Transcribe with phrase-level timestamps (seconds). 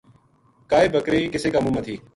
[0.69, 1.95] کائے بکری کَسی کا مُنہ ما تھی